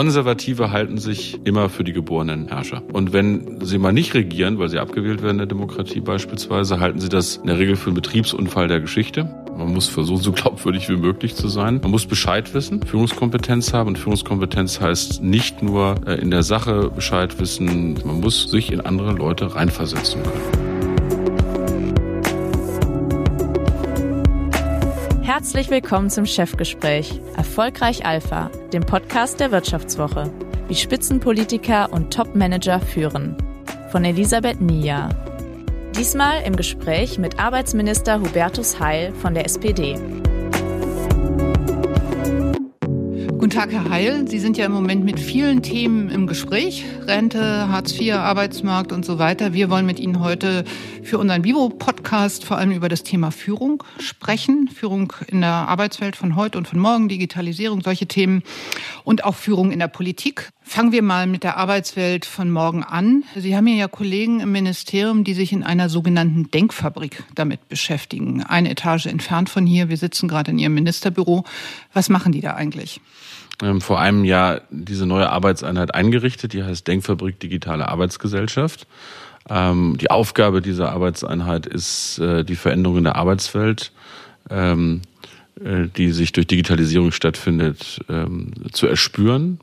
[0.00, 2.82] Konservative halten sich immer für die geborenen Herrscher.
[2.90, 7.00] Und wenn sie mal nicht regieren, weil sie abgewählt werden in der Demokratie beispielsweise, halten
[7.00, 9.24] sie das in der Regel für einen Betriebsunfall der Geschichte.
[9.58, 11.80] Man muss versuchen, so glaubwürdig wie möglich zu sein.
[11.82, 13.88] Man muss Bescheid wissen, Führungskompetenz haben.
[13.88, 18.80] Und Führungskompetenz heißt nicht nur äh, in der Sache Bescheid wissen, man muss sich in
[18.80, 20.69] andere Leute reinversetzen können.
[25.40, 30.30] Herzlich willkommen zum Chefgespräch Erfolgreich Alpha, dem Podcast der Wirtschaftswoche.
[30.68, 33.36] Wie Spitzenpolitiker und Topmanager führen.
[33.90, 35.08] Von Elisabeth Nia.
[35.96, 39.94] Diesmal im Gespräch mit Arbeitsminister Hubertus Heil von der SPD.
[43.50, 44.28] Guten Tag, Herr Heil.
[44.28, 46.84] Sie sind ja im Moment mit vielen Themen im Gespräch.
[47.08, 49.52] Rente, Hartz IV, Arbeitsmarkt und so weiter.
[49.52, 50.62] Wir wollen mit Ihnen heute
[51.02, 54.68] für unseren Vivo-Podcast vor allem über das Thema Führung sprechen.
[54.68, 58.44] Führung in der Arbeitswelt von heute und von morgen, Digitalisierung, solche Themen
[59.02, 60.50] und auch Führung in der Politik.
[60.62, 63.24] Fangen wir mal mit der Arbeitswelt von morgen an.
[63.34, 68.44] Sie haben ja Kollegen im Ministerium, die sich in einer sogenannten Denkfabrik damit beschäftigen.
[68.44, 69.88] Eine Etage entfernt von hier.
[69.88, 71.42] Wir sitzen gerade in Ihrem Ministerbüro.
[71.92, 73.00] Was machen die da eigentlich?
[73.62, 78.86] Ähm, vor einem Jahr diese neue Arbeitseinheit eingerichtet, die heißt Denkfabrik Digitale Arbeitsgesellschaft.
[79.48, 83.92] Ähm, die Aufgabe dieser Arbeitseinheit ist äh, die Veränderung in der Arbeitswelt,
[84.50, 85.02] ähm,
[85.62, 88.00] äh, die sich durch Digitalisierung stattfindet,
[88.72, 89.60] zu erspüren,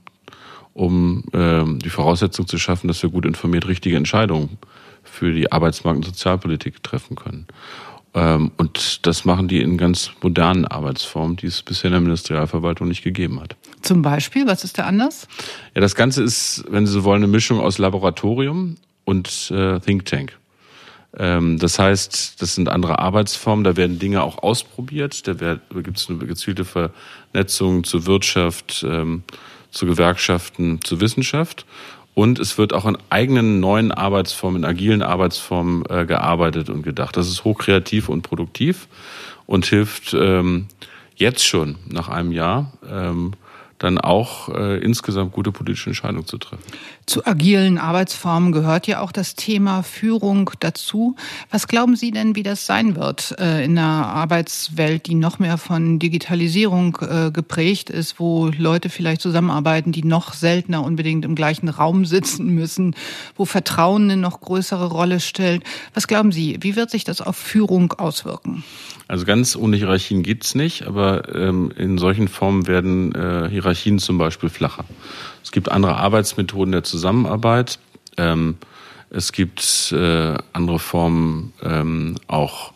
[0.74, 4.58] um die Voraussetzung zu schaffen, dass wir gut informiert richtige Entscheidungen
[5.04, 7.48] für die Arbeitsmarkt- und Sozialpolitik treffen können.
[8.14, 12.88] Ähm, und das machen die in ganz modernen Arbeitsformen, die es bisher in der Ministerialverwaltung
[12.88, 13.56] nicht gegeben hat.
[13.82, 15.28] Zum Beispiel, was ist da anders?
[15.76, 20.06] Ja, das Ganze ist, wenn Sie so wollen, eine Mischung aus Laboratorium und äh, Think
[20.06, 20.38] Tank.
[21.18, 25.98] Ähm, das heißt, das sind andere Arbeitsformen, da werden Dinge auch ausprobiert, da, da gibt
[25.98, 29.24] es eine gezielte Vernetzung zur Wirtschaft, ähm,
[29.72, 31.66] zu Gewerkschaften, zur Wissenschaft.
[32.18, 37.16] Und es wird auch in eigenen neuen Arbeitsformen, in agilen Arbeitsformen äh, gearbeitet und gedacht.
[37.16, 38.88] Das ist hochkreativ und produktiv
[39.46, 40.66] und hilft ähm,
[41.16, 43.34] jetzt schon nach einem Jahr ähm,
[43.78, 46.64] dann auch äh, insgesamt gute politische Entscheidungen zu treffen.
[47.08, 51.16] Zu agilen Arbeitsformen gehört ja auch das Thema Führung dazu.
[51.50, 55.58] Was glauben Sie denn, wie das sein wird äh, in einer Arbeitswelt, die noch mehr
[55.58, 61.70] von Digitalisierung äh, geprägt ist, wo Leute vielleicht zusammenarbeiten, die noch seltener unbedingt im gleichen
[61.70, 62.94] Raum sitzen müssen,
[63.38, 65.64] wo Vertrauen eine noch größere Rolle stellt?
[65.94, 68.66] Was glauben Sie, wie wird sich das auf Führung auswirken?
[69.08, 74.18] Also ganz ohne Hierarchien geht's nicht, aber ähm, in solchen Formen werden äh, Hierarchien zum
[74.18, 74.84] Beispiel flacher.
[75.42, 76.97] Es gibt andere Arbeitsmethoden der Zusammenarbeit.
[78.18, 78.58] Ähm,
[79.10, 82.74] es gibt äh, andere Formen ähm, auch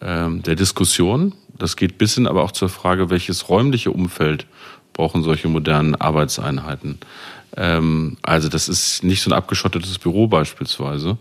[0.00, 1.34] ähm, der Diskussion.
[1.58, 4.46] Das geht bis hin aber auch zur Frage, welches räumliche Umfeld
[4.92, 6.98] brauchen solche modernen Arbeitseinheiten.
[7.56, 11.18] Ähm, also das ist nicht so ein abgeschottetes Büro beispielsweise,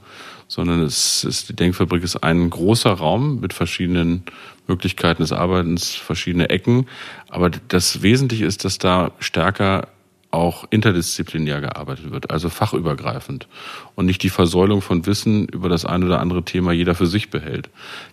[0.47, 4.23] sondern es ist, die Denkfabrik ist ein großer Raum mit verschiedenen
[4.67, 6.88] Möglichkeiten des Arbeitens, verschiedene Ecken.
[7.29, 9.88] Aber das Wesentliche ist, dass da stärker
[10.31, 13.47] auch interdisziplinär gearbeitet wird, also fachübergreifend
[13.96, 17.30] und nicht die Versäulung von Wissen über das ein oder andere Thema jeder für sich
[17.30, 17.69] behält.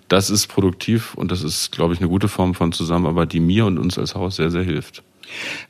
[0.09, 3.67] Das ist produktiv und das ist, glaube ich, eine gute Form von Zusammenarbeit, die mir
[3.67, 5.03] und uns als Haus sehr, sehr hilft.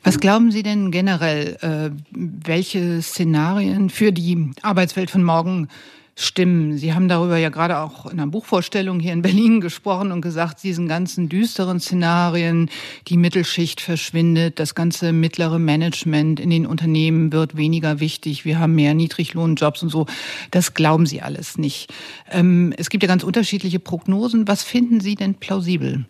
[0.03, 5.69] Was glauben Sie denn generell, äh, welche Szenarien für die Arbeitswelt von morgen
[6.15, 6.77] stimmen.
[6.77, 10.63] Sie haben darüber ja gerade auch in einer Buchvorstellung hier in Berlin gesprochen und gesagt,
[10.63, 12.69] diesen ganzen düsteren Szenarien,
[13.07, 18.75] die Mittelschicht verschwindet, das ganze mittlere Management in den Unternehmen wird weniger wichtig, wir haben
[18.75, 20.05] mehr Niedriglohnjobs und so.
[20.51, 21.91] Das glauben Sie alles nicht.
[22.31, 24.47] Ähm, es gibt ja ganz unterschiedliche Prognosen.
[24.47, 26.05] Was finden Sie denn plausibel?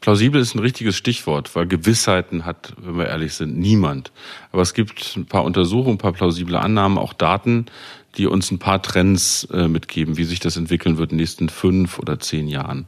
[0.00, 4.12] Plausibel ist ein richtiges Stichwort, weil Gewissheiten hat, wenn wir ehrlich sind, niemand.
[4.50, 7.66] Aber es gibt ein paar Untersuchungen, ein paar plausible Annahmen, auch Daten,
[8.16, 11.48] die uns ein paar Trends äh, mitgeben, wie sich das entwickeln wird in den nächsten
[11.48, 12.86] fünf oder zehn Jahren.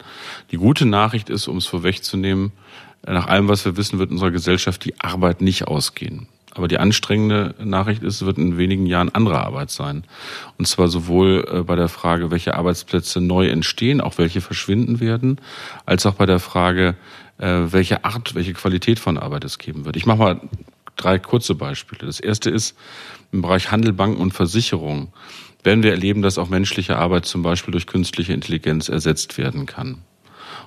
[0.50, 2.52] Die gute Nachricht ist, um es vorwegzunehmen,
[3.06, 6.26] äh, nach allem, was wir wissen, wird unserer Gesellschaft die Arbeit nicht ausgehen.
[6.54, 10.04] Aber die anstrengende Nachricht ist, es wird in wenigen Jahren andere Arbeit sein.
[10.58, 15.40] Und zwar sowohl äh, bei der Frage, welche Arbeitsplätze neu entstehen, auch welche verschwinden werden,
[15.86, 16.94] als auch bei der Frage,
[17.38, 19.96] welche Art, welche Qualität von Arbeit es geben wird.
[19.96, 20.40] Ich mache mal
[20.96, 22.06] drei kurze Beispiele.
[22.06, 22.76] Das erste ist
[23.32, 25.12] im Bereich Handel, Banken und Versicherung
[25.64, 29.98] werden wir erleben, dass auch menschliche Arbeit zum Beispiel durch künstliche Intelligenz ersetzt werden kann.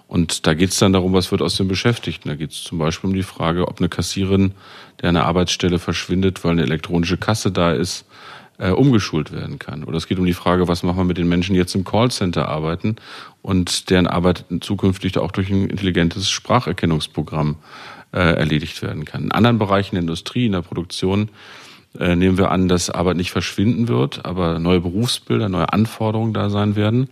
[0.07, 2.29] Und da geht es dann darum, was wird aus den Beschäftigten.
[2.29, 4.53] Da geht es zum Beispiel um die Frage, ob eine Kassierin,
[5.01, 8.05] der eine Arbeitsstelle verschwindet, weil eine elektronische Kasse da ist,
[8.57, 9.83] äh, umgeschult werden kann.
[9.83, 11.83] Oder es geht um die Frage, was machen wir mit den Menschen, die jetzt im
[11.83, 12.95] Callcenter arbeiten
[13.41, 17.57] und deren Arbeit zukünftig auch durch ein intelligentes Spracherkennungsprogramm
[18.15, 19.25] äh, erledigt werden kann.
[19.25, 21.29] In anderen Bereichen der Industrie, in der Produktion
[21.99, 26.49] äh, nehmen wir an, dass Arbeit nicht verschwinden wird, aber neue Berufsbilder, neue Anforderungen da
[26.49, 27.09] sein werden.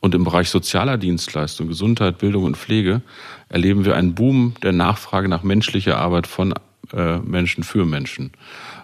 [0.00, 3.02] Und im Bereich sozialer Dienstleistungen, Gesundheit, Bildung und Pflege
[3.48, 6.54] erleben wir einen Boom der Nachfrage nach menschlicher Arbeit von
[6.92, 8.32] äh, Menschen für Menschen.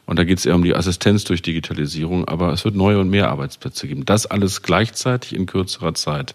[0.04, 3.08] Und da geht es eher um die Assistenz durch Digitalisierung, aber es wird neue und
[3.08, 4.04] mehr Arbeitsplätze geben.
[4.04, 6.34] Das alles gleichzeitig in kürzerer Zeit.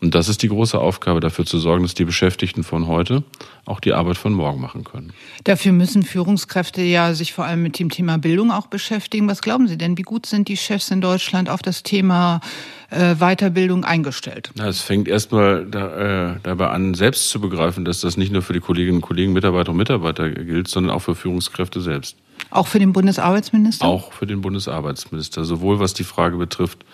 [0.00, 3.24] Und das ist die große Aufgabe, dafür zu sorgen, dass die Beschäftigten von heute
[3.64, 5.12] auch die Arbeit von morgen machen können.
[5.44, 9.26] Dafür müssen Führungskräfte ja sich vor allem mit dem Thema Bildung auch beschäftigen.
[9.28, 12.40] Was glauben Sie denn, wie gut sind die Chefs in Deutschland auf das Thema
[12.90, 14.50] äh, Weiterbildung eingestellt?
[14.54, 18.42] Na, es fängt erstmal da, äh, dabei an, selbst zu begreifen, dass das nicht nur
[18.42, 22.16] für die Kolleginnen und Kollegen, Mitarbeiter und Mitarbeiter gilt, sondern auch für Führungskräfte selbst.
[22.50, 23.84] Auch für den Bundesarbeitsminister?
[23.84, 25.44] Auch für den Bundesarbeitsminister.
[25.44, 26.84] Sowohl was die Frage betrifft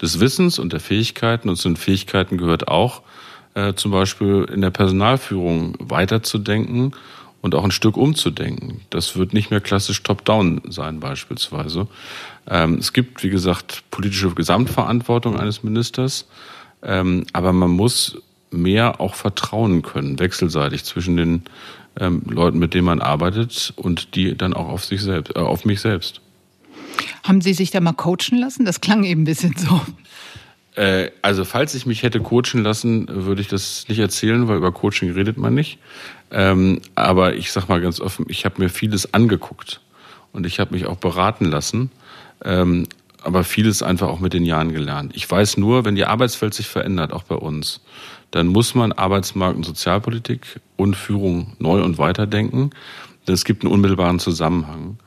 [0.00, 1.48] des Wissens und der Fähigkeiten.
[1.48, 3.02] Und zu den Fähigkeiten gehört auch
[3.54, 6.92] äh, zum Beispiel in der Personalführung weiterzudenken
[7.44, 8.80] und auch ein Stück umzudenken.
[8.88, 11.88] Das wird nicht mehr klassisch top-down sein beispielsweise.
[12.48, 16.26] Ähm, es gibt, wie gesagt, politische Gesamtverantwortung eines Ministers,
[16.82, 18.16] ähm, aber man muss
[18.50, 21.42] mehr auch vertrauen können, wechselseitig zwischen den
[22.00, 25.66] ähm, Leuten, mit denen man arbeitet und die dann auch auf sich selbst, äh, auf
[25.66, 26.22] mich selbst.
[27.24, 28.64] Haben Sie sich da mal coachen lassen?
[28.64, 29.82] Das klang eben ein bisschen so.
[30.74, 34.72] Äh, also falls ich mich hätte coachen lassen, würde ich das nicht erzählen, weil über
[34.72, 35.78] Coaching redet man nicht.
[36.30, 39.80] Ähm, aber ich sag mal ganz offen, ich habe mir vieles angeguckt
[40.32, 41.90] und ich habe mich auch beraten lassen.
[42.44, 42.88] Ähm,
[43.22, 45.12] aber vieles einfach auch mit den Jahren gelernt.
[45.16, 47.80] Ich weiß nur, wenn die Arbeitswelt sich verändert, auch bei uns,
[48.32, 52.70] dann muss man Arbeitsmarkt und Sozialpolitik und Führung neu und weiterdenken.
[53.26, 54.98] Denn es gibt einen unmittelbaren Zusammenhang.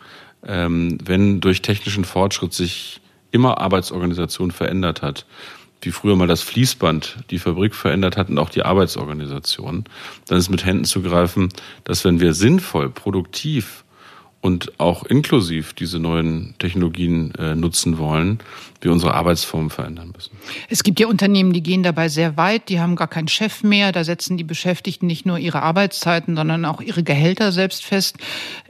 [0.46, 5.26] Ähm, wenn durch technischen Fortschritt sich immer Arbeitsorganisation verändert hat,
[5.82, 9.86] wie früher mal das Fließband die Fabrik verändert hat und auch die Arbeitsorganisation,
[10.28, 11.50] dann ist mit Händen zu greifen,
[11.84, 13.84] dass wenn wir sinnvoll, produktiv
[14.48, 18.40] und auch inklusiv diese neuen Technologien äh, nutzen wollen,
[18.80, 20.32] wir unsere Arbeitsformen verändern müssen.
[20.70, 23.92] Es gibt ja Unternehmen, die gehen dabei sehr weit, die haben gar keinen Chef mehr,
[23.92, 28.20] da setzen die Beschäftigten nicht nur ihre Arbeitszeiten, sondern auch ihre Gehälter selbst fest.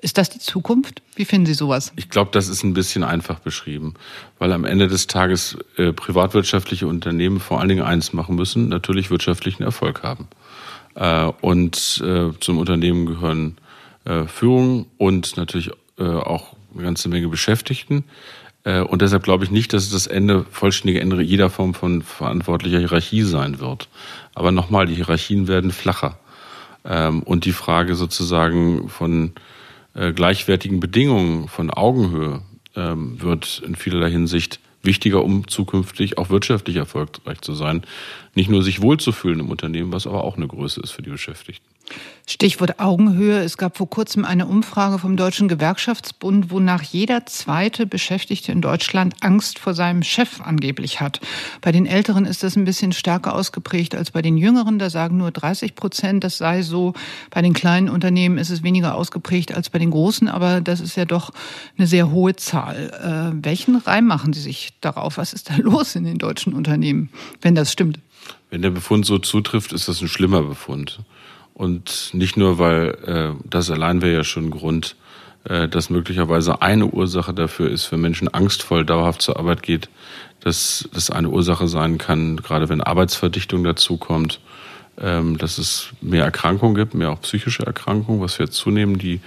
[0.01, 1.03] Ist das die Zukunft?
[1.15, 1.93] Wie finden Sie sowas?
[1.95, 3.93] Ich glaube, das ist ein bisschen einfach beschrieben,
[4.39, 9.11] weil am Ende des Tages äh, privatwirtschaftliche Unternehmen vor allen Dingen eins machen müssen, natürlich
[9.11, 10.27] wirtschaftlichen Erfolg haben.
[10.95, 13.57] Äh, und äh, zum Unternehmen gehören
[14.07, 15.69] äh, Führung und natürlich
[15.99, 18.05] äh, auch eine ganze Menge Beschäftigten.
[18.63, 22.01] Äh, und deshalb glaube ich nicht, dass es das Ende, vollständige Ende jeder Form von
[22.01, 23.89] verantwortlicher Hierarchie sein wird.
[24.33, 26.17] Aber nochmal, die Hierarchien werden flacher.
[26.85, 29.33] Ähm, und die Frage sozusagen von
[30.13, 32.43] gleichwertigen Bedingungen, von Augenhöhe,
[32.75, 37.81] ähm, wird in vielerlei Hinsicht wichtiger, um zukünftig auch wirtschaftlich erfolgreich zu sein.
[38.35, 41.65] Nicht nur sich wohlzufühlen im Unternehmen, was aber auch eine Größe ist für die Beschäftigten.
[42.29, 43.39] Stichwort Augenhöhe.
[43.39, 49.15] Es gab vor kurzem eine Umfrage vom Deutschen Gewerkschaftsbund, wonach jeder zweite Beschäftigte in Deutschland
[49.21, 51.21] Angst vor seinem Chef angeblich hat.
[51.61, 54.77] Bei den Älteren ist das ein bisschen stärker ausgeprägt als bei den Jüngeren.
[54.77, 56.93] Da sagen nur 30 Prozent, das sei so.
[57.29, 60.97] Bei den kleinen Unternehmen ist es weniger ausgeprägt als bei den großen, aber das ist
[60.97, 61.31] ja doch
[61.77, 62.91] eine sehr hohe Zahl.
[63.33, 65.17] Äh, welchen Reim machen Sie sich darauf?
[65.17, 67.09] Was ist da los in den deutschen Unternehmen,
[67.41, 67.99] wenn das stimmt?
[68.49, 70.99] Wenn der Befund so zutrifft, ist das ein schlimmer Befund.
[71.57, 74.95] Und nicht nur, weil äh, das allein wäre ja schon ein Grund,
[75.45, 79.89] äh, dass möglicherweise eine Ursache dafür ist, wenn Menschen angstvoll dauerhaft zur Arbeit geht,
[80.39, 84.39] dass das eine Ursache sein kann, gerade wenn Arbeitsverdichtung dazukommt,
[85.01, 88.99] ähm, dass es mehr Erkrankungen gibt, mehr auch psychische Erkrankungen, was wir zunehmen.
[88.99, 89.19] Die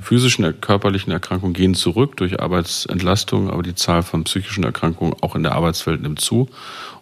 [0.00, 5.42] physischen, körperlichen Erkrankungen gehen zurück durch Arbeitsentlastung, aber die Zahl von psychischen Erkrankungen auch in
[5.42, 6.48] der Arbeitswelt nimmt zu.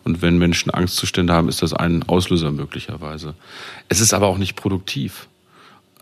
[0.05, 3.35] Und wenn Menschen Angstzustände haben, ist das ein Auslöser möglicherweise.
[3.89, 5.29] Es ist aber auch nicht produktiv.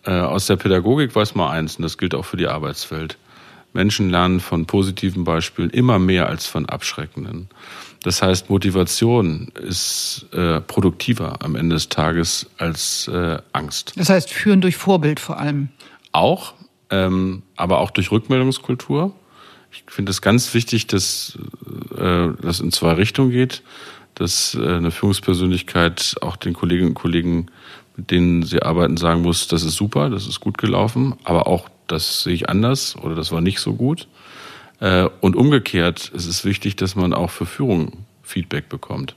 [0.04, 3.18] Äh, aus der Pädagogik weiß man eins, und das gilt auch für die Arbeitswelt.
[3.72, 7.48] Menschen lernen von positiven Beispielen immer mehr als von abschreckenden.
[8.02, 13.92] Das heißt, Motivation ist äh, produktiver am Ende des Tages als äh, Angst.
[13.96, 15.68] Das heißt, führen durch Vorbild vor allem.
[16.12, 16.54] Auch,
[16.90, 19.14] ähm, aber auch durch Rückmeldungskultur.
[19.72, 21.38] Ich finde es ganz wichtig, dass
[21.96, 23.62] äh, das in zwei Richtungen geht,
[24.14, 27.46] dass äh, eine Führungspersönlichkeit auch den Kolleginnen und Kollegen,
[27.96, 31.68] mit denen sie arbeiten, sagen muss, das ist super, das ist gut gelaufen, aber auch
[31.86, 34.08] das sehe ich anders oder das war nicht so gut.
[34.80, 39.14] Äh, und umgekehrt es ist wichtig, dass man auch für Führung Feedback bekommt.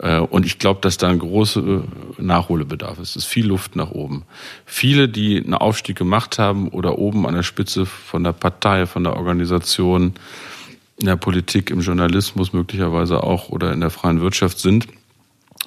[0.00, 1.80] Äh, und ich glaube, dass da ein großer äh,
[2.18, 3.10] Nachholbedarf ist.
[3.10, 4.24] Es ist viel Luft nach oben.
[4.64, 9.04] Viele, die einen Aufstieg gemacht haben oder oben an der Spitze von der Partei, von
[9.04, 10.14] der Organisation,
[10.98, 14.86] in der Politik, im Journalismus möglicherweise auch oder in der freien Wirtschaft sind,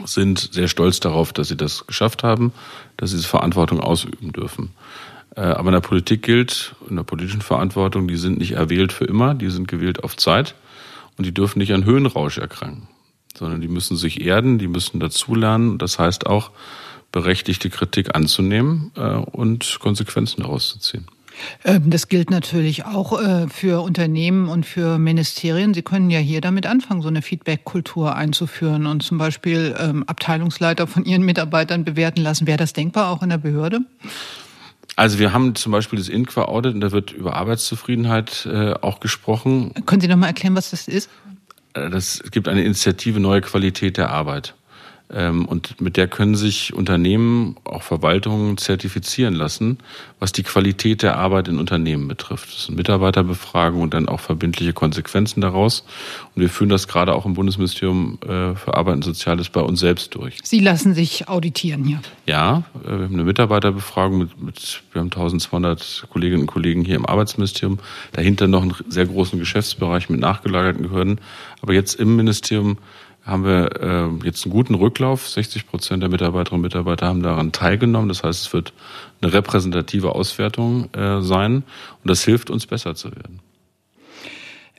[0.06, 2.54] sind sehr stolz darauf, dass sie das geschafft haben,
[2.98, 4.72] dass sie diese Verantwortung ausüben dürfen.
[5.36, 9.06] Äh, aber in der Politik gilt, in der politischen Verantwortung, die sind nicht erwählt für
[9.06, 10.56] immer, die sind gewählt auf Zeit
[11.18, 12.88] und die dürfen nicht an Höhenrausch erkranken,
[13.36, 15.78] sondern die müssen sich erden, die müssen dazulernen.
[15.78, 16.52] Das heißt auch,
[17.12, 21.08] berechtigte Kritik anzunehmen äh, und Konsequenzen daraus zu ziehen.
[21.64, 25.74] Ähm, das gilt natürlich auch äh, für Unternehmen und für Ministerien.
[25.74, 30.88] Sie können ja hier damit anfangen, so eine Feedback-Kultur einzuführen und zum Beispiel ähm, Abteilungsleiter
[30.88, 32.48] von Ihren Mitarbeitern bewerten lassen.
[32.48, 33.82] Wäre das denkbar auch in der Behörde?
[34.96, 39.74] Also wir haben zum Beispiel das Inqua-Audit und da wird über Arbeitszufriedenheit äh, auch gesprochen.
[39.86, 41.10] Können Sie noch mal erklären, was das ist?
[41.80, 44.56] Äh, das, es gibt eine Initiative Neue Qualität der Arbeit.
[45.12, 49.80] Ähm, und mit der können sich Unternehmen, auch Verwaltungen zertifizieren lassen,
[50.20, 52.54] was die Qualität der Arbeit in Unternehmen betrifft.
[52.54, 55.84] Das sind Mitarbeiterbefragungen und dann auch verbindliche Konsequenzen daraus.
[56.36, 59.80] Und wir führen das gerade auch im Bundesministerium äh, für Arbeit und Soziales bei uns
[59.80, 60.38] selbst durch.
[60.44, 62.02] Sie lassen sich auditieren hier?
[62.28, 66.96] Ja, äh, wir haben eine Mitarbeiterbefragung mit, mit wir haben 1200 Kolleginnen und Kollegen hier
[66.96, 67.80] im Arbeitsministerium.
[68.12, 71.20] Dahinter noch einen sehr großen Geschäftsbereich mit nachgelagerten Behörden.
[71.62, 72.78] Aber jetzt im Ministerium
[73.24, 75.28] haben wir äh, jetzt einen guten Rücklauf.
[75.28, 78.10] 60 Prozent der Mitarbeiterinnen und Mitarbeiter haben daran teilgenommen.
[78.10, 78.74] Das heißt, es wird
[79.22, 81.64] eine repräsentative Auswertung äh, sein
[82.04, 83.40] und das hilft uns besser zu werden.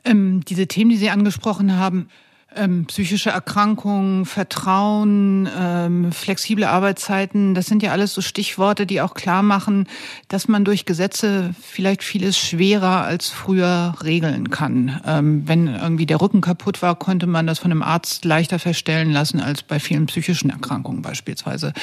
[0.03, 2.09] Ähm, diese Themen, die Sie angesprochen haben,
[2.55, 9.13] ähm, psychische Erkrankungen, Vertrauen, ähm, flexible Arbeitszeiten, das sind ja alles so Stichworte, die auch
[9.13, 9.87] klar machen,
[10.27, 14.99] dass man durch Gesetze vielleicht vieles schwerer als früher regeln kann.
[15.05, 19.11] Ähm, wenn irgendwie der Rücken kaputt war, konnte man das von einem Arzt leichter feststellen
[19.11, 21.73] lassen als bei vielen psychischen Erkrankungen beispielsweise.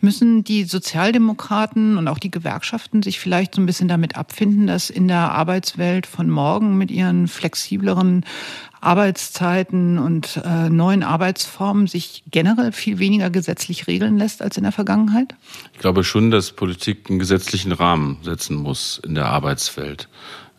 [0.00, 4.90] Müssen die Sozialdemokraten und auch die Gewerkschaften sich vielleicht so ein bisschen damit abfinden, dass
[4.90, 8.24] in der Arbeitswelt von morgen mit ihren flexibleren
[8.86, 14.72] Arbeitszeiten und äh, neuen Arbeitsformen sich generell viel weniger gesetzlich regeln lässt als in der
[14.72, 15.34] Vergangenheit?
[15.72, 20.08] Ich glaube schon, dass Politik einen gesetzlichen Rahmen setzen muss in der Arbeitswelt.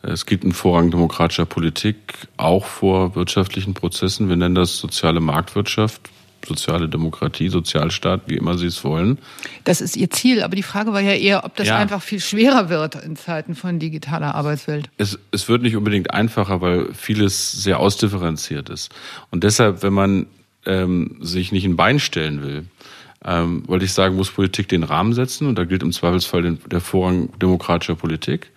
[0.04, 4.30] Es gibt einen Vorrang demokratischer Politik auch vor wirtschaftlichen Prozessen.
[4.30, 6.10] Wir nennen das soziale Marktwirtschaft
[6.48, 9.18] soziale Demokratie, Sozialstaat, wie immer Sie es wollen.
[9.64, 11.78] Das ist Ihr Ziel, aber die Frage war ja eher, ob das ja.
[11.78, 14.90] einfach viel schwerer wird in Zeiten von digitaler Arbeitswelt.
[14.98, 18.94] Es, es wird nicht unbedingt einfacher, weil vieles sehr ausdifferenziert ist.
[19.30, 20.28] Und deshalb, wenn man
[20.66, 22.66] ähm, sich nicht ein Bein stellen will,
[23.26, 26.60] ähm, wollte ich sagen, muss Politik den Rahmen setzen und da gilt im Zweifelsfall den,
[26.72, 28.52] der Vorrang demokratischer Politik.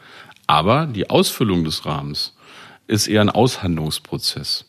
[0.46, 2.34] Aber die Ausfüllung des Rahmens
[2.86, 4.66] ist eher ein Aushandlungsprozess.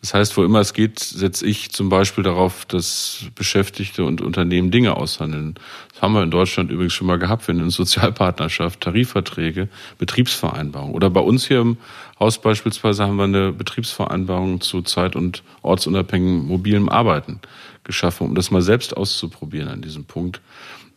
[0.00, 4.70] Das heißt, wo immer es geht, setze ich zum Beispiel darauf, dass Beschäftigte und Unternehmen
[4.70, 5.56] Dinge aushandeln.
[5.92, 7.46] Das haben wir in Deutschland übrigens schon mal gehabt.
[7.46, 10.94] Wir nennen Sozialpartnerschaft, Tarifverträge, Betriebsvereinbarungen.
[10.94, 11.76] Oder bei uns hier im
[12.18, 17.40] Haus beispielsweise haben wir eine Betriebsvereinbarung zu zeit- und ortsunabhängigem mobilem Arbeiten
[17.84, 20.40] geschaffen, um das mal selbst auszuprobieren an diesem Punkt.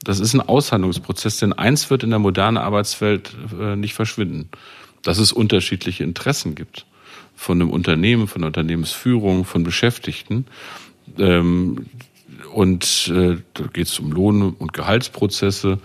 [0.06, 4.50] Das ist ein Aushandlungsprozess, denn eins wird in der modernen Arbeitswelt äh, nicht verschwinden,
[5.02, 6.86] dass es unterschiedliche Interessen gibt
[7.36, 10.46] von einem Unternehmen, von Unternehmensführung, von Beschäftigten.
[11.18, 11.88] Ähm,
[12.54, 15.80] und äh, da geht es um Lohn- und Gehaltsprozesse.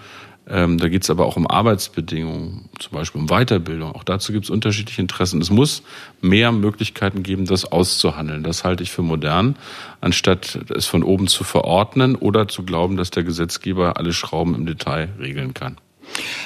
[0.50, 3.92] Ähm, da geht es aber auch um Arbeitsbedingungen, zum Beispiel um Weiterbildung.
[3.92, 5.42] Auch dazu gibt es unterschiedliche Interessen.
[5.42, 5.82] Es muss
[6.22, 8.42] mehr Möglichkeiten geben, das auszuhandeln.
[8.42, 9.56] Das halte ich für modern,
[10.00, 14.64] anstatt es von oben zu verordnen oder zu glauben, dass der Gesetzgeber alle Schrauben im
[14.64, 15.76] Detail regeln kann.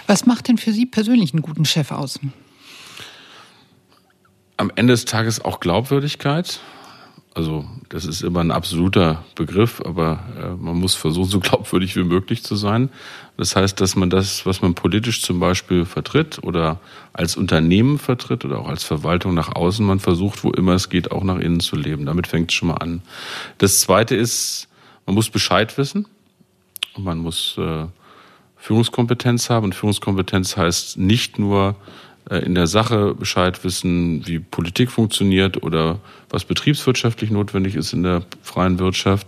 [0.08, 2.18] Was macht denn für Sie persönlich einen guten Chef aus?
[4.62, 6.60] Am Ende des Tages auch Glaubwürdigkeit.
[7.34, 12.04] Also das ist immer ein absoluter Begriff, aber äh, man muss versuchen, so glaubwürdig wie
[12.04, 12.90] möglich zu sein.
[13.36, 16.78] Das heißt, dass man das, was man politisch zum Beispiel vertritt oder
[17.12, 21.10] als Unternehmen vertritt oder auch als Verwaltung nach außen, man versucht, wo immer es geht,
[21.10, 22.06] auch nach innen zu leben.
[22.06, 23.02] Damit fängt es schon mal an.
[23.58, 24.68] Das Zweite ist,
[25.06, 26.06] man muss Bescheid wissen
[26.94, 27.86] und man muss äh,
[28.58, 29.64] Führungskompetenz haben.
[29.64, 31.74] Und Führungskompetenz heißt nicht nur
[32.30, 35.98] in der Sache Bescheid wissen, wie Politik funktioniert oder
[36.30, 39.26] was betriebswirtschaftlich notwendig ist in der freien Wirtschaft,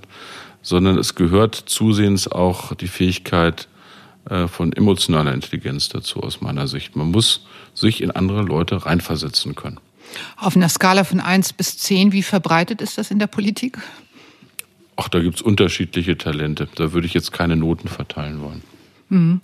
[0.62, 3.68] sondern es gehört zusehends auch die Fähigkeit
[4.30, 6.96] äh, von emotionaler Intelligenz dazu aus meiner Sicht.
[6.96, 9.78] Man muss sich in andere Leute reinversetzen können.
[10.36, 13.78] Auf einer Skala von eins bis zehn, wie verbreitet ist das in der Politik?
[14.96, 16.68] Ach, da gibt's unterschiedliche Talente.
[16.76, 18.62] Da würde ich jetzt keine Noten verteilen wollen.
[19.08, 19.40] Mhm.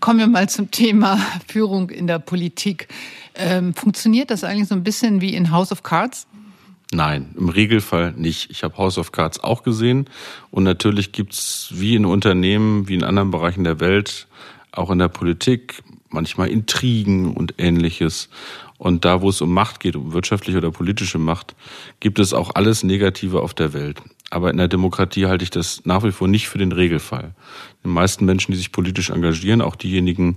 [0.00, 2.88] Kommen wir mal zum Thema Führung in der Politik.
[3.34, 6.26] Ähm, funktioniert das eigentlich so ein bisschen wie in House of Cards?
[6.94, 8.50] Nein, im Regelfall nicht.
[8.50, 10.10] Ich habe House of Cards auch gesehen
[10.50, 14.26] und natürlich gibt's wie in Unternehmen, wie in anderen Bereichen der Welt
[14.72, 18.28] auch in der Politik, manchmal Intrigen und ähnliches.
[18.78, 21.54] Und da, wo es um Macht geht, um wirtschaftliche oder politische Macht,
[22.00, 24.02] gibt es auch alles Negative auf der Welt.
[24.32, 27.34] Aber in der Demokratie halte ich das nach wie vor nicht für den Regelfall.
[27.84, 30.36] Die meisten Menschen, die sich politisch engagieren, auch diejenigen,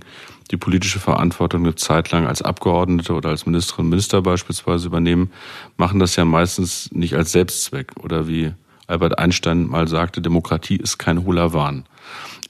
[0.50, 5.32] die politische Verantwortung eine Zeit lang als Abgeordnete oder als Ministerinnen und Minister beispielsweise übernehmen,
[5.78, 8.52] machen das ja meistens nicht als Selbstzweck oder wie
[8.86, 11.86] Albert Einstein mal sagte, Demokratie ist kein hohler Wahn.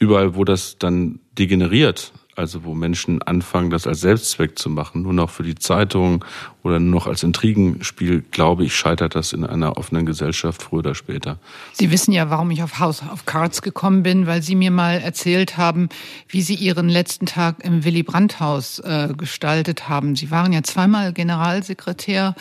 [0.01, 5.13] Überall, wo das dann degeneriert, also wo Menschen anfangen, das als Selbstzweck zu machen, nur
[5.13, 6.25] noch für die Zeitung
[6.63, 10.95] oder nur noch als Intrigenspiel, glaube ich, scheitert das in einer offenen Gesellschaft früher oder
[10.95, 11.39] später.
[11.73, 14.99] Sie wissen ja, warum ich auf House of Cards gekommen bin, weil Sie mir mal
[14.99, 15.89] erzählt haben,
[16.29, 20.17] wie Sie Ihren letzten Tag im Willy Brandt-Haus äh, gestaltet haben.
[20.17, 22.35] Sie waren ja zweimal Generalsekretär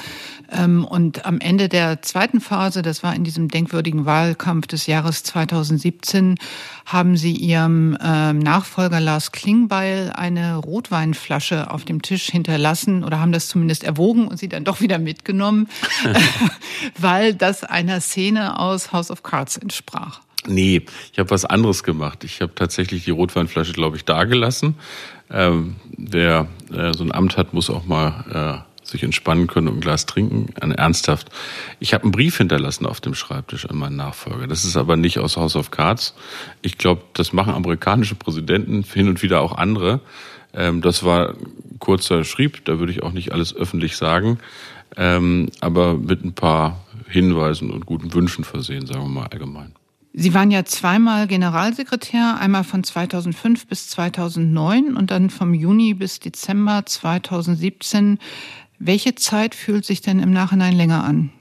[0.52, 5.24] ähm, und am Ende der zweiten Phase, das war in diesem denkwürdigen Wahlkampf des Jahres
[5.24, 6.36] 2017,
[6.86, 13.32] haben Sie Ihrem ähm, Nachfolger Lars Klingbeil eine Rotweinflasche auf dem Tisch hinterlassen oder haben
[13.32, 15.68] das zumindest erwogen und sie dann doch wieder mitgenommen,
[17.00, 20.22] weil das einer Szene aus House of Cards entsprach.
[20.48, 22.24] Nee, ich habe was anderes gemacht.
[22.24, 24.76] Ich habe tatsächlich die Rotweinflasche, glaube ich, dagelassen.
[25.32, 29.76] Ähm, wer äh, so ein Amt hat, muss auch mal äh, sich entspannen können und
[29.76, 30.54] ein Glas trinken.
[30.56, 31.30] Ernsthaft.
[31.80, 34.48] Ich habe einen Brief hinterlassen auf dem Schreibtisch an meinen Nachfolger.
[34.48, 36.14] Das ist aber nicht aus House of Cards.
[36.62, 40.02] Ich glaube, das machen amerikanische Präsidenten, hin und wieder auch andere.
[40.54, 41.34] Ähm, das war
[41.80, 44.40] kurzer Schrieb, da würde ich auch nicht alles öffentlich sagen,
[44.96, 49.74] ähm, aber mit ein paar Hinweisen und guten Wünschen versehen, sagen wir mal allgemein.
[50.18, 56.22] Sie waren ja zweimal Generalsekretär, einmal von 2005 bis 2009 und dann vom Juni bis
[56.22, 58.20] Dezember 2017.
[58.80, 61.32] Welche Zeit fühlt sich denn im Nachhinein länger an?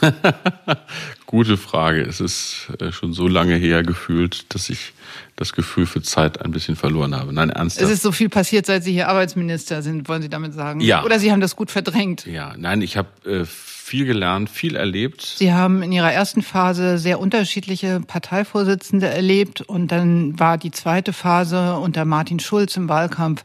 [1.26, 2.02] Gute Frage.
[2.02, 4.92] Es ist äh, schon so lange her gefühlt, dass ich
[5.36, 7.32] das Gefühl für Zeit ein bisschen verloren habe.
[7.32, 7.86] Nein, ernsthaft.
[7.86, 10.80] Es ist so viel passiert, seit Sie hier Arbeitsminister sind, wollen Sie damit sagen?
[10.80, 11.04] Ja.
[11.04, 12.26] Oder Sie haben das gut verdrängt?
[12.26, 15.22] Ja, nein, ich habe äh, viel gelernt, viel erlebt.
[15.22, 21.12] Sie haben in Ihrer ersten Phase sehr unterschiedliche Parteivorsitzende erlebt und dann war die zweite
[21.12, 23.44] Phase unter Martin Schulz im Wahlkampf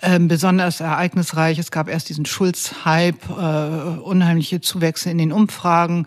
[0.00, 1.58] äh, besonders ereignisreich.
[1.58, 6.06] Es gab erst diesen Schulz-Hype, äh, unheimliche Zuwächse in den Umfragen.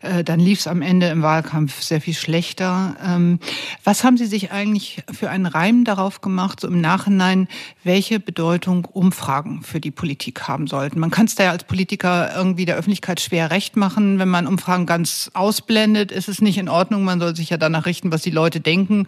[0.00, 2.96] Äh, dann lief es am Ende im Wahlkampf sehr viel schlechter.
[3.04, 3.40] Ähm,
[3.84, 4.67] was haben Sie sich eigentlich
[5.10, 7.48] für einen Reim darauf gemacht, so im Nachhinein,
[7.84, 11.00] welche Bedeutung Umfragen für die Politik haben sollten?
[11.00, 14.18] Man kann es da ja als Politiker irgendwie der Öffentlichkeit schwer recht machen.
[14.18, 17.04] Wenn man Umfragen ganz ausblendet, ist es nicht in Ordnung.
[17.04, 19.06] Man soll sich ja danach richten, was die Leute denken.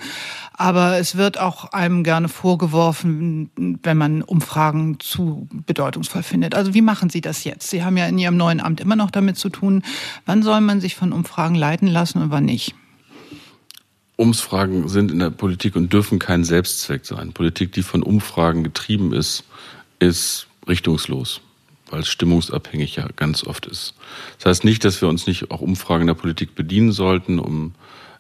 [0.55, 3.51] Aber es wird auch einem gerne vorgeworfen,
[3.83, 6.55] wenn man Umfragen zu bedeutungsvoll findet.
[6.55, 7.71] Also wie machen Sie das jetzt?
[7.71, 9.83] Sie haben ja in Ihrem neuen Amt immer noch damit zu tun.
[10.27, 12.75] Wann soll man sich von Umfragen leiten lassen und wann nicht?
[14.21, 17.33] Umfragen sind in der Politik und dürfen kein Selbstzweck sein.
[17.33, 19.45] Politik, die von Umfragen getrieben ist,
[19.99, 21.41] ist richtungslos,
[21.89, 23.95] weil es stimmungsabhängig ja ganz oft ist.
[24.37, 27.73] Das heißt nicht, dass wir uns nicht auch Umfragen in der Politik bedienen sollten, um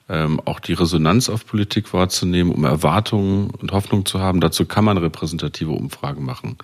[0.08, 4.40] ähm, auch die Resonanz auf Politik wahrzunehmen, um Erwartungen und Hoffnung zu haben.
[4.40, 6.56] Dazu kann man repräsentative Umfragen machen.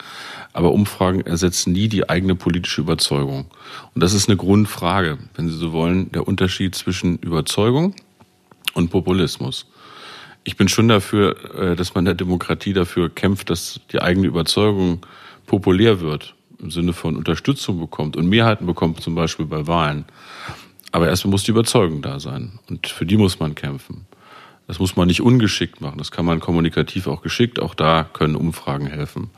[0.54, 3.50] Aber Umfragen ersetzen nie die eigene politische Überzeugung.
[3.94, 7.94] Und das ist eine Grundfrage, wenn Sie so wollen, der Unterschied zwischen Überzeugung
[8.76, 9.66] und Populismus.
[10.44, 15.04] Ich bin schon dafür, äh, dass man der Demokratie dafür kämpft, dass die eigene Überzeugung
[15.46, 20.04] populär wird, im Sinne von Unterstützung bekommt und Mehrheiten bekommt, zum Beispiel bei Wahlen.
[20.92, 22.58] Aber erstmal muss die Überzeugung da sein.
[22.68, 24.06] Und für die muss man kämpfen.
[24.66, 25.98] Das muss man nicht ungeschickt machen.
[25.98, 27.60] Das kann man kommunikativ auch geschickt.
[27.60, 29.30] Auch da können Umfragen helfen.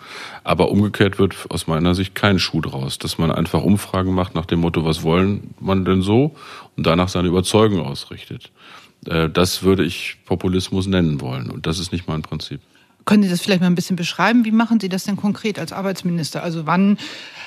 [0.43, 4.47] Aber umgekehrt wird aus meiner Sicht kein Schuh draus, dass man einfach Umfragen macht nach
[4.47, 6.35] dem Motto, was wollen man denn so?
[6.77, 8.51] Und danach seine Überzeugung ausrichtet.
[9.07, 11.51] Äh, das würde ich Populismus nennen wollen.
[11.51, 12.61] Und das ist nicht mein Prinzip.
[13.09, 14.45] Können Sie das vielleicht mal ein bisschen beschreiben?
[14.45, 16.43] Wie machen Sie das denn konkret als Arbeitsminister?
[16.43, 16.99] Also wann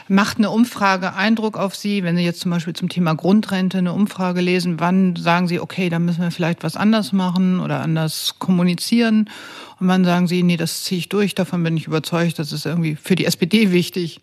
[0.07, 2.01] macht eine Umfrage Eindruck auf Sie?
[2.01, 5.89] Wenn Sie jetzt zum Beispiel zum Thema Grundrente eine Umfrage lesen, wann sagen Sie, okay,
[5.89, 9.29] da müssen wir vielleicht was anders machen oder anders kommunizieren?
[9.79, 12.65] Und wann sagen Sie, nee, das ziehe ich durch, davon bin ich überzeugt, das ist
[12.65, 14.19] irgendwie für die SPD wichtig?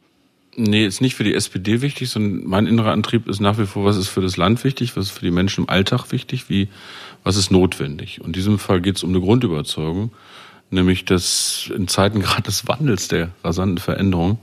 [0.57, 3.85] Nee, ist nicht für die SPD wichtig, sondern mein innerer Antrieb ist nach wie vor,
[3.85, 6.67] was ist für das Land wichtig, was ist für die Menschen im Alltag wichtig, wie,
[7.25, 8.21] was ist notwendig.
[8.21, 10.11] Und in diesem Fall geht es um eine Grundüberzeugung
[10.71, 14.39] nämlich dass in Zeiten gerade des Wandels, der rasanten Veränderung,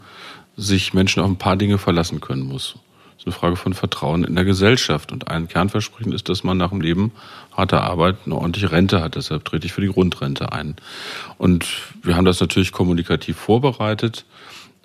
[0.57, 2.75] sich Menschen auf ein paar Dinge verlassen können muss.
[3.17, 5.11] Das ist eine Frage von Vertrauen in der Gesellschaft.
[5.11, 7.11] Und ein Kernversprechen ist, dass man nach dem Leben
[7.51, 9.15] harter Arbeit eine ordentliche Rente hat.
[9.15, 10.75] Deshalb trete ich für die Grundrente ein.
[11.37, 11.65] Und
[12.03, 14.25] wir haben das natürlich kommunikativ vorbereitet.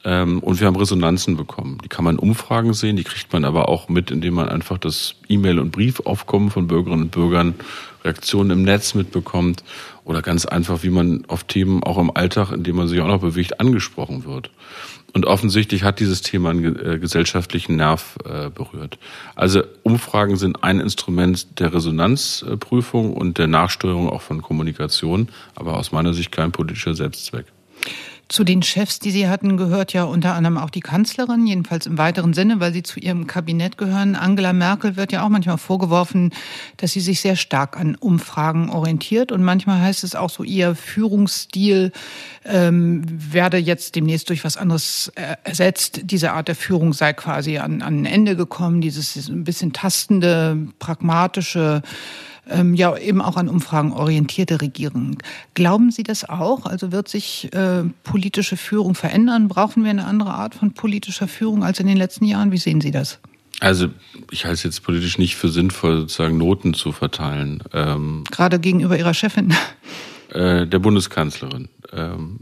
[0.04, 1.78] Ähm, und wir haben Resonanzen bekommen.
[1.84, 4.78] Die kann man in Umfragen sehen, die kriegt man aber auch mit, indem man einfach
[4.78, 7.54] das E-Mail- und Briefaufkommen von Bürgerinnen und Bürgern,
[8.04, 9.62] Reaktionen im Netz mitbekommt.
[10.04, 13.06] oder ganz einfach, wie man auf Themen auch im Alltag, in dem man sich auch
[13.06, 14.50] noch bewegt, angesprochen wird.
[15.12, 18.98] Und offensichtlich hat dieses Thema einen äh, gesellschaftlichen Nerv äh, berührt.
[19.34, 25.92] Also Umfragen sind ein Instrument der Resonanzprüfung und der Nachsteuerung auch von Kommunikation, aber aus
[25.92, 27.46] meiner Sicht kein politischer Selbstzweck.
[28.30, 31.98] Zu den Chefs, die Sie hatten, gehört ja unter anderem auch die Kanzlerin, jedenfalls im
[31.98, 34.14] weiteren Sinne, weil sie zu ihrem Kabinett gehören.
[34.14, 36.32] Angela Merkel wird ja auch manchmal vorgeworfen,
[36.76, 39.32] dass sie sich sehr stark an Umfragen orientiert.
[39.32, 41.90] Und manchmal heißt es auch so, ihr Führungsstil
[42.44, 46.02] ähm, werde jetzt demnächst durch was anderes äh, ersetzt.
[46.04, 50.68] Diese Art der Führung sei quasi an, an ein Ende gekommen, dieses ein bisschen tastende,
[50.78, 51.82] pragmatische
[52.48, 55.18] ähm, ja eben auch an Umfragen orientierte Regierungen.
[55.54, 56.66] Glauben Sie das auch?
[56.66, 59.48] Also wird sich äh, politische Führung verändern?
[59.48, 62.52] Brauchen wir eine andere Art von politischer Führung als in den letzten Jahren?
[62.52, 63.18] Wie sehen Sie das?
[63.60, 63.88] Also
[64.30, 67.62] ich halte es jetzt politisch nicht für sinnvoll, sozusagen Noten zu verteilen.
[67.72, 69.54] Ähm, Gerade gegenüber Ihrer Chefin?
[70.30, 71.68] Äh, der Bundeskanzlerin.
[71.92, 72.38] Ähm,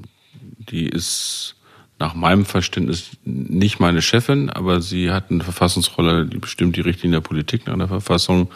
[0.70, 1.56] die ist
[1.98, 7.18] nach meinem Verständnis nicht meine Chefin, aber sie hat eine Verfassungsrolle, die bestimmt die Richtlinie
[7.18, 8.50] der Politik nach der Verfassung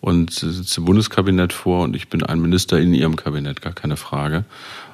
[0.00, 3.96] und sitzt im Bundeskabinett vor und ich bin ein Minister in ihrem Kabinett, gar keine
[3.96, 4.44] Frage.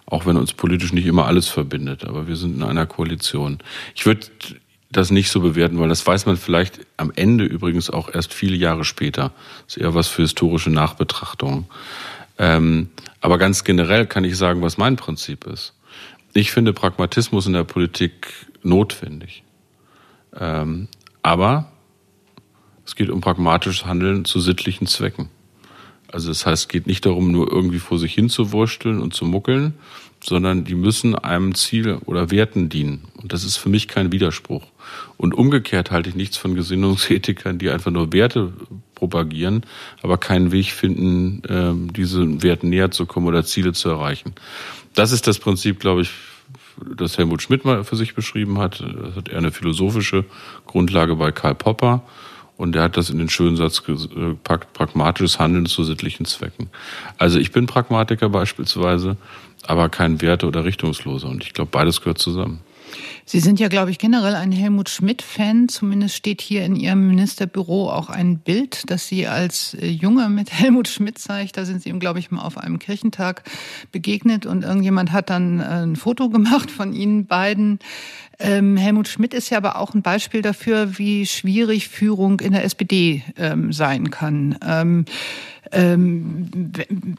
[0.06, 3.58] Auch wenn uns politisch nicht immer alles verbindet, aber wir sind in einer Koalition.
[3.94, 4.26] Ich würde
[4.90, 8.56] das nicht so bewerten, weil das weiß man vielleicht am Ende übrigens auch erst viele
[8.56, 9.32] Jahre später.
[9.66, 11.66] Das ist eher was für historische Nachbetrachtungen.
[12.38, 12.88] Ähm,
[13.20, 15.74] aber ganz generell kann ich sagen, was mein Prinzip ist.
[16.32, 18.28] Ich finde Pragmatismus in der Politik
[18.62, 19.42] notwendig.
[20.36, 20.88] Ähm,
[21.22, 21.72] aber
[22.86, 25.28] es geht um pragmatisches Handeln zu sittlichen Zwecken.
[26.12, 29.14] Also das heißt, es geht nicht darum, nur irgendwie vor sich hin zu wursteln und
[29.14, 29.74] zu muckeln,
[30.22, 33.04] sondern die müssen einem Ziel oder Werten dienen.
[33.16, 34.66] Und das ist für mich kein Widerspruch.
[35.16, 38.52] Und umgekehrt halte ich nichts von Gesinnungsethikern, die einfach nur Werte
[39.00, 39.64] propagieren,
[40.02, 44.34] aber keinen Weg finden, ähm, diesen Werten näher zu kommen oder Ziele zu erreichen.
[44.94, 46.10] Das ist das Prinzip, glaube ich,
[46.96, 48.80] das Helmut Schmidt mal für sich beschrieben hat.
[48.80, 50.24] Das hat er eine philosophische
[50.66, 52.02] Grundlage bei Karl Popper.
[52.58, 56.68] Und er hat das in den schönen Satz gepackt, pragmatisches Handeln zu sittlichen Zwecken.
[57.16, 59.16] Also ich bin Pragmatiker beispielsweise,
[59.66, 61.28] aber kein Werte- oder Richtungsloser.
[61.28, 62.60] Und ich glaube, beides gehört zusammen.
[63.30, 65.68] Sie sind ja, glaube ich, generell ein Helmut Schmidt-Fan.
[65.68, 70.52] Zumindest steht hier in Ihrem Ministerbüro auch ein Bild, das Sie als äh, Junge mit
[70.58, 71.56] Helmut Schmidt zeigt.
[71.56, 73.44] Da sind Sie ihm, glaube ich, mal auf einem Kirchentag
[73.92, 77.78] begegnet und irgendjemand hat dann äh, ein Foto gemacht von Ihnen beiden.
[78.40, 82.64] Ähm, Helmut Schmidt ist ja aber auch ein Beispiel dafür, wie schwierig Führung in der
[82.64, 84.58] SPD ähm, sein kann.
[84.62, 85.04] Ähm,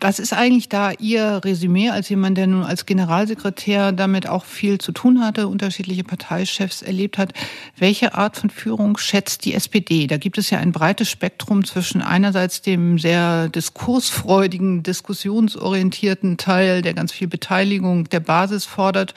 [0.01, 4.77] was ist eigentlich da Ihr Resümee als jemand, der nun als Generalsekretär damit auch viel
[4.77, 7.33] zu tun hatte, unterschiedliche Parteichefs erlebt hat?
[7.77, 10.07] Welche Art von Führung schätzt die SPD?
[10.07, 16.93] Da gibt es ja ein breites Spektrum zwischen einerseits dem sehr diskursfreudigen, diskussionsorientierten Teil, der
[16.93, 19.13] ganz viel Beteiligung der Basis fordert,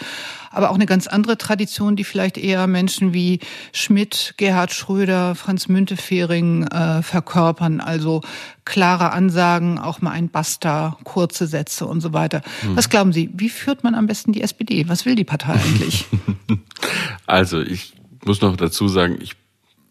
[0.51, 3.41] aber auch eine ganz andere Tradition, die vielleicht eher Menschen wie
[3.73, 7.81] Schmidt, Gerhard Schröder, Franz Müntefering äh, verkörpern.
[7.81, 8.21] Also
[8.65, 12.43] klare Ansagen, auch mal ein Basta, kurze Sätze und so weiter.
[12.61, 12.77] Hm.
[12.77, 14.89] Was glauben Sie, wie führt man am besten die SPD?
[14.89, 16.07] Was will die Partei eigentlich?
[17.27, 19.37] also ich muss noch dazu sagen, ich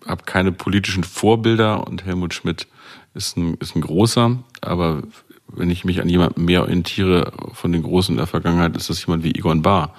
[0.06, 2.68] habe keine politischen Vorbilder und Helmut Schmidt
[3.14, 5.04] ist ein, ist ein großer, aber
[5.48, 9.06] wenn ich mich an jemanden mehr orientiere von den Großen in der Vergangenheit, ist das
[9.06, 9.94] jemand wie Egon Bahr,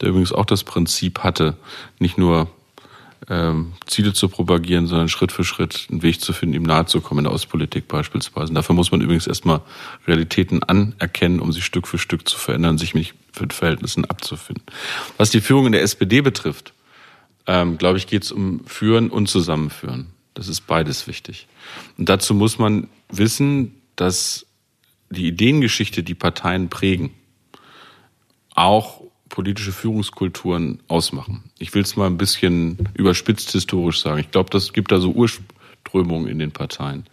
[0.00, 1.56] der übrigens auch das Prinzip hatte,
[1.98, 2.48] nicht nur
[3.28, 7.00] ähm, Ziele zu propagieren, sondern Schritt für Schritt einen Weg zu finden, ihm nahe zu
[7.00, 8.48] kommen in der Ostpolitik beispielsweise.
[8.48, 9.60] Und dafür muss man übrigens erstmal
[10.06, 14.64] Realitäten anerkennen, um sie Stück für Stück zu verändern, sich mit Verhältnissen abzufinden.
[15.16, 16.72] Was die Führung in der SPD betrifft,
[17.46, 20.08] ähm, glaube ich, geht es um Führen und Zusammenführen.
[20.34, 21.46] Das ist beides wichtig.
[21.98, 24.46] Und dazu muss man wissen, dass
[25.10, 27.10] die Ideengeschichte, die Parteien prägen,
[28.54, 31.44] auch politische Führungskulturen ausmachen.
[31.58, 34.18] Ich will es mal ein bisschen überspitzt historisch sagen.
[34.18, 37.06] Ich glaube, das gibt da so Urströmungen in den Parteien.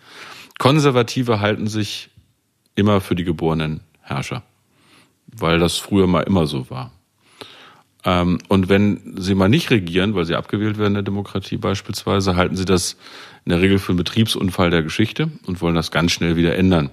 [0.57, 2.09] Konservative halten sich
[2.75, 4.43] immer für die geborenen Herrscher,
[5.27, 6.91] weil das früher mal immer so war.
[8.03, 12.35] Ähm, und wenn sie mal nicht regieren, weil sie abgewählt werden in der Demokratie beispielsweise,
[12.35, 12.97] halten sie das
[13.45, 16.89] in der Regel für einen Betriebsunfall der Geschichte und wollen das ganz schnell wieder ändern.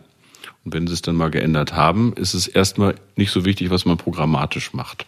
[0.64, 3.84] Und wenn sie es dann mal geändert haben, ist es erstmal nicht so wichtig, was
[3.84, 5.06] man programmatisch macht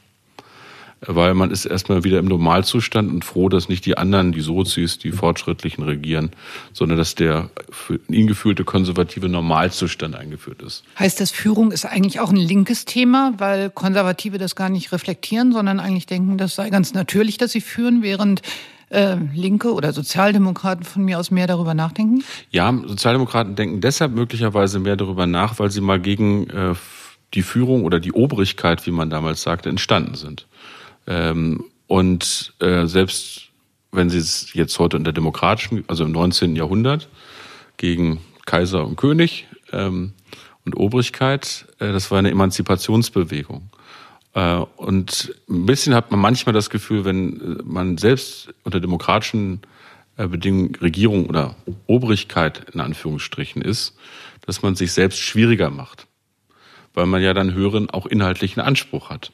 [1.00, 4.98] weil man ist erstmal wieder im Normalzustand und froh, dass nicht die anderen, die Sozis,
[4.98, 6.30] die Fortschrittlichen regieren,
[6.72, 10.84] sondern dass der für ihn gefühlte konservative Normalzustand eingeführt ist.
[10.98, 15.52] Heißt das, Führung ist eigentlich auch ein linkes Thema, weil Konservative das gar nicht reflektieren,
[15.52, 18.42] sondern eigentlich denken, das sei ganz natürlich, dass sie führen, während
[18.88, 22.24] äh, Linke oder Sozialdemokraten von mir aus mehr darüber nachdenken?
[22.50, 26.74] Ja, Sozialdemokraten denken deshalb möglicherweise mehr darüber nach, weil sie mal gegen äh,
[27.34, 30.46] die Führung oder die Obrigkeit, wie man damals sagte, entstanden sind.
[31.06, 33.46] Ähm, und äh, selbst
[33.92, 36.56] wenn Sie es jetzt heute in der demokratischen, also im 19.
[36.56, 37.08] Jahrhundert,
[37.76, 40.12] gegen Kaiser und König ähm,
[40.64, 43.70] und Obrigkeit, äh, das war eine Emanzipationsbewegung.
[44.34, 49.62] Äh, und ein bisschen hat man manchmal das Gefühl, wenn man selbst unter demokratischen
[50.16, 53.96] äh, Bedingungen Regierung oder Obrigkeit in Anführungsstrichen ist,
[54.42, 56.06] dass man sich selbst schwieriger macht,
[56.94, 59.32] weil man ja dann höheren auch inhaltlichen Anspruch hat.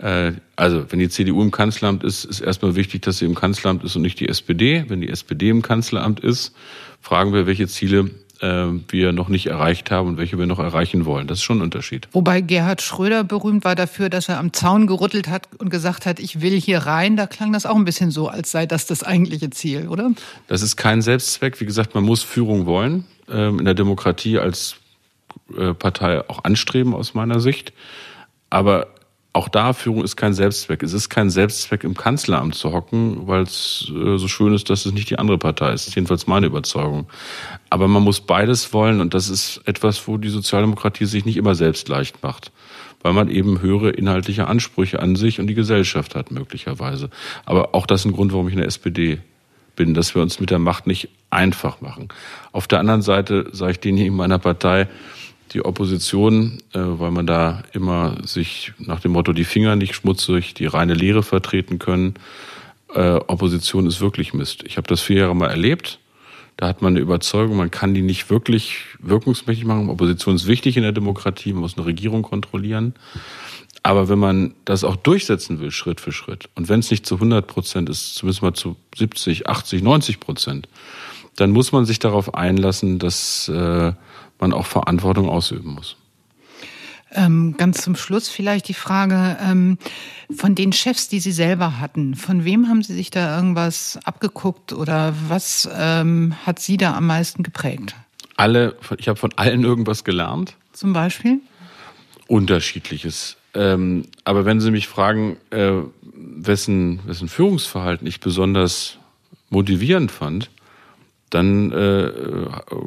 [0.00, 3.84] Äh, also, wenn die CDU im Kanzleramt ist, ist erstmal wichtig, dass sie im Kanzleramt
[3.84, 4.84] ist und nicht die SPD.
[4.88, 6.54] Wenn die SPD im Kanzleramt ist,
[7.00, 8.10] fragen wir, welche Ziele
[8.40, 11.26] äh, wir noch nicht erreicht haben und welche wir noch erreichen wollen.
[11.26, 12.08] Das ist schon ein Unterschied.
[12.12, 16.18] Wobei Gerhard Schröder berühmt war dafür, dass er am Zaun gerüttelt hat und gesagt hat,
[16.18, 17.16] ich will hier rein.
[17.16, 20.12] Da klang das auch ein bisschen so, als sei das das eigentliche Ziel, oder?
[20.46, 21.60] Das ist kein Selbstzweck.
[21.60, 23.04] Wie gesagt, man muss Führung wollen.
[23.28, 24.76] Ähm, in der Demokratie als
[25.56, 27.74] äh, Partei auch anstreben aus meiner Sicht.
[28.48, 28.88] Aber
[29.32, 30.82] auch da, Führung ist kein Selbstzweck.
[30.82, 34.86] Es ist kein Selbstzweck, im Kanzleramt zu hocken, weil es äh, so schön ist, dass
[34.86, 35.82] es nicht die andere Partei ist.
[35.82, 37.06] Das ist jedenfalls meine Überzeugung.
[37.70, 41.54] Aber man muss beides wollen und das ist etwas, wo die Sozialdemokratie sich nicht immer
[41.54, 42.50] selbst leicht macht.
[43.02, 47.08] Weil man eben höhere inhaltliche Ansprüche an sich und die Gesellschaft hat, möglicherweise.
[47.46, 49.20] Aber auch das ist ein Grund, warum ich in der SPD
[49.76, 52.08] bin, dass wir uns mit der Macht nicht einfach machen.
[52.50, 54.88] Auf der anderen Seite sage ich in meiner Partei,
[55.52, 60.54] die Opposition, äh, weil man da immer sich nach dem Motto die Finger nicht schmutzig,
[60.54, 62.14] die reine Lehre vertreten können.
[62.94, 64.62] Äh, Opposition ist wirklich Mist.
[64.64, 65.98] Ich habe das vier Jahre mal erlebt.
[66.56, 69.88] Da hat man eine Überzeugung, man kann die nicht wirklich wirkungsmächtig machen.
[69.88, 72.94] Opposition ist wichtig in der Demokratie, man muss eine Regierung kontrollieren.
[73.82, 77.14] Aber wenn man das auch durchsetzen will, Schritt für Schritt, und wenn es nicht zu
[77.14, 80.68] 100 Prozent ist, zumindest mal zu 70, 80, 90 Prozent,
[81.36, 83.92] dann muss man sich darauf einlassen, dass äh,
[84.38, 85.96] man auch Verantwortung ausüben muss.
[87.12, 89.78] Ähm, ganz zum Schluss vielleicht die Frage ähm,
[90.34, 92.14] von den Chefs, die Sie selber hatten.
[92.14, 97.06] Von wem haben Sie sich da irgendwas abgeguckt oder was ähm, hat Sie da am
[97.06, 97.96] meisten geprägt?
[98.36, 100.54] Alle, ich habe von allen irgendwas gelernt.
[100.72, 101.40] Zum Beispiel?
[102.28, 103.36] Unterschiedliches.
[103.54, 108.98] Ähm, aber wenn Sie mich fragen, äh, wessen, wessen Führungsverhalten ich besonders
[109.48, 110.48] motivierend fand,
[111.30, 112.12] dann äh,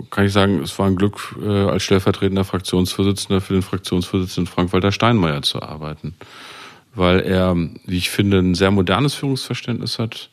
[0.10, 4.92] kann ich sagen, es war ein Glück, äh, als stellvertretender Fraktionsvorsitzender für den Fraktionsvorsitzenden Frank-Walter
[4.92, 6.16] Steinmeier zu arbeiten.
[6.94, 10.30] Weil er, wie ich finde, ein sehr modernes Führungsverständnis hat,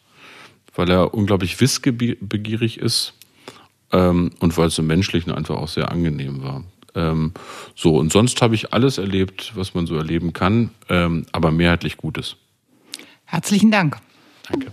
[0.75, 3.15] weil er unglaublich wissbegierig ist
[3.93, 6.65] ähm, und weil es im Menschlichen einfach auch sehr angenehm war.
[6.95, 7.33] Ähm,
[7.77, 11.97] so, und sonst habe ich alles erlebt, was man so erleben kann, ähm, aber mehrheitlich
[11.97, 12.37] Gutes.
[13.25, 13.99] Herzlichen Dank.
[14.49, 14.73] Danke.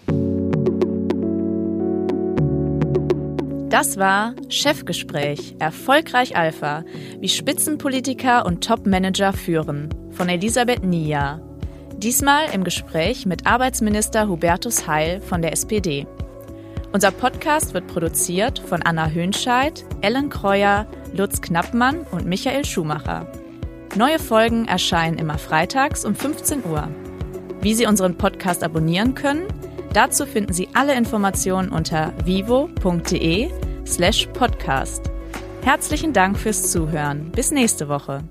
[3.77, 6.83] Das war Chefgespräch Erfolgreich Alpha,
[7.19, 11.39] wie Spitzenpolitiker und Topmanager führen von Elisabeth Nia.
[11.95, 16.07] Diesmal im Gespräch mit Arbeitsminister Hubertus Heil von der SPD.
[16.91, 23.31] Unser Podcast wird produziert von Anna Höhnscheid, Ellen Kreuer, Lutz Knappmann und Michael Schumacher.
[23.95, 26.87] Neue Folgen erscheinen immer freitags um 15 Uhr.
[27.61, 29.45] Wie Sie unseren Podcast abonnieren können,
[29.97, 33.49] Dazu finden Sie alle Informationen unter vivo.de
[33.87, 35.09] slash podcast.
[35.63, 37.31] Herzlichen Dank fürs Zuhören.
[37.31, 38.23] Bis nächste Woche.